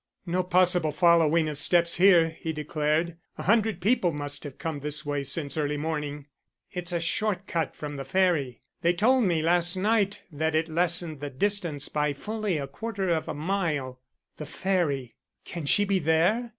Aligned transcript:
"No 0.25 0.41
possible 0.41 0.91
following 0.91 1.47
of 1.47 1.59
steps 1.59 1.97
here," 1.97 2.29
he 2.29 2.51
declared. 2.53 3.17
"A 3.37 3.43
hundred 3.43 3.79
people 3.79 4.11
must 4.11 4.43
have 4.45 4.57
come 4.57 4.79
this 4.79 5.05
way 5.05 5.23
since 5.23 5.57
early 5.57 5.77
morning." 5.77 6.25
"It's 6.71 6.91
a 6.91 6.99
short 6.99 7.45
cut 7.45 7.75
from 7.75 7.97
the 7.97 8.03
Ferry. 8.03 8.61
They 8.81 8.93
told 8.93 9.25
me 9.25 9.43
last 9.43 9.75
night 9.75 10.23
that 10.31 10.55
it 10.55 10.67
lessened 10.69 11.19
the 11.19 11.29
distance 11.29 11.87
by 11.87 12.13
fully 12.13 12.57
a 12.57 12.65
quarter 12.65 13.09
of 13.09 13.27
a 13.27 13.35
mile." 13.35 14.01
"The 14.37 14.47
Ferry! 14.47 15.17
Can 15.45 15.67
she 15.67 15.85
be 15.85 15.99
there? 15.99 16.49